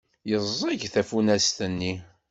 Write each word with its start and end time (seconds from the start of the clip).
Yeẓẓeg 0.29 0.81
tafunast-nni. 0.93 1.93